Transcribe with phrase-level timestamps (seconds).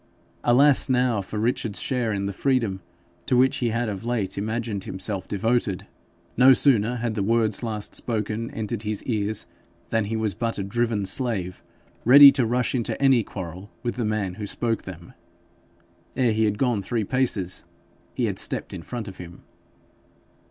[0.43, 2.81] Alas now for Richard's share in the freedom
[3.27, 5.85] to which he had of late imagined himself devoted!
[6.35, 9.45] No sooner had the words last spoken entered his ears
[9.91, 11.61] than he was but a driven slave
[12.03, 15.13] ready to rush into any quarrel with the man who spoke them.
[16.15, 17.63] Ere he had gone three paces
[18.15, 19.43] he had stepped in front of him.